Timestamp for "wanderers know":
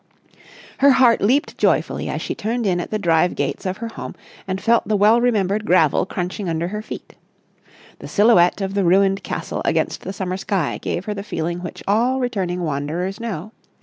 12.63-13.51